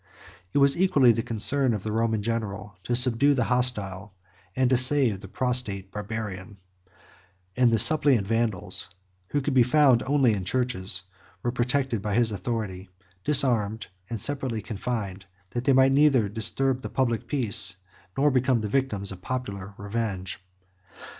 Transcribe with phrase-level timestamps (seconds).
[0.51, 4.15] It was equally the concern of the Roman general to subdue the hostile,
[4.55, 6.57] and to save the prostrate, Barbarian;
[7.55, 8.89] and the suppliant Vandals,
[9.27, 11.03] who could be found only in churches,
[11.43, 12.89] were protected by his authority,
[13.23, 17.75] disarmed, and separately confined, that they might neither disturb the public peace,
[18.17, 20.43] nor become the victims of popular revenge.